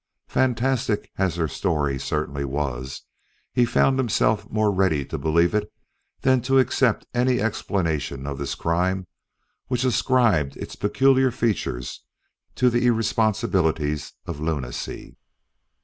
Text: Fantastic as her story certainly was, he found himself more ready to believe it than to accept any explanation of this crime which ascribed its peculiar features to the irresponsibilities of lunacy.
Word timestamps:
Fantastic 0.29 1.11
as 1.19 1.35
her 1.35 1.47
story 1.47 1.99
certainly 1.99 2.43
was, 2.43 3.03
he 3.53 3.65
found 3.65 3.99
himself 3.99 4.49
more 4.49 4.71
ready 4.71 5.05
to 5.05 5.15
believe 5.15 5.53
it 5.53 5.71
than 6.21 6.41
to 6.41 6.57
accept 6.57 7.05
any 7.13 7.39
explanation 7.39 8.25
of 8.25 8.39
this 8.39 8.55
crime 8.55 9.05
which 9.67 9.83
ascribed 9.83 10.57
its 10.57 10.75
peculiar 10.75 11.29
features 11.29 12.01
to 12.55 12.71
the 12.71 12.87
irresponsibilities 12.87 14.13
of 14.25 14.39
lunacy. 14.39 15.17